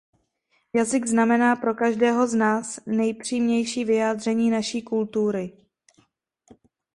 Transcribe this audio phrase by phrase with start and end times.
[0.73, 5.65] Jazyk znamená pro každého z nás nejpřímější vyjádření naší kultury.